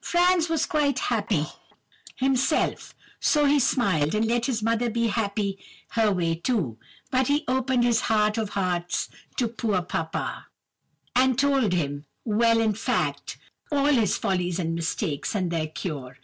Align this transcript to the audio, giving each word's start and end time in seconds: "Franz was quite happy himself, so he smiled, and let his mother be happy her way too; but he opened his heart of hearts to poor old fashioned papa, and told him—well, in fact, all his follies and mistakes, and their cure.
"Franz 0.00 0.48
was 0.48 0.64
quite 0.64 1.00
happy 1.10 1.44
himself, 2.14 2.94
so 3.18 3.46
he 3.46 3.58
smiled, 3.58 4.14
and 4.14 4.26
let 4.26 4.46
his 4.46 4.62
mother 4.62 4.88
be 4.88 5.08
happy 5.08 5.58
her 5.94 6.12
way 6.12 6.36
too; 6.36 6.78
but 7.10 7.26
he 7.26 7.42
opened 7.48 7.82
his 7.82 8.02
heart 8.02 8.38
of 8.38 8.50
hearts 8.50 9.08
to 9.36 9.48
poor 9.48 9.74
old 9.74 9.90
fashioned 9.90 10.12
papa, 10.12 10.46
and 11.16 11.36
told 11.36 11.72
him—well, 11.72 12.60
in 12.60 12.74
fact, 12.74 13.38
all 13.72 13.86
his 13.86 14.16
follies 14.16 14.60
and 14.60 14.76
mistakes, 14.76 15.34
and 15.34 15.50
their 15.50 15.66
cure. 15.66 16.16